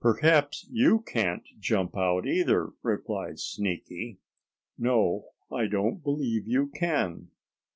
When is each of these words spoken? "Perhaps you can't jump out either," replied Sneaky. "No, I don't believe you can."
"Perhaps 0.00 0.66
you 0.72 1.02
can't 1.02 1.44
jump 1.60 1.96
out 1.96 2.26
either," 2.26 2.72
replied 2.82 3.38
Sneaky. 3.38 4.18
"No, 4.76 5.26
I 5.52 5.68
don't 5.68 6.02
believe 6.02 6.48
you 6.48 6.66
can." 6.66 7.30